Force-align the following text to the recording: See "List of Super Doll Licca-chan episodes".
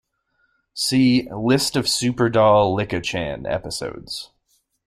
See 0.73 1.27
"List 1.31 1.75
of 1.75 1.87
Super 1.87 2.27
Doll 2.27 2.75
Licca-chan 2.75 3.45
episodes". 3.45 4.31